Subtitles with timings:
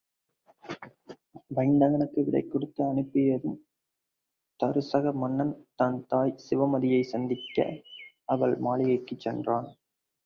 [1.49, 3.59] வயந்தகனுக்கு விடை கொடுத்து அனுப்பியதும்
[4.59, 7.57] தருசக மன்னன், தன் தாய் சிவமதியைச் சந்திக்க
[8.29, 9.69] அவள் மாளிகைக்குச் சென்றான்.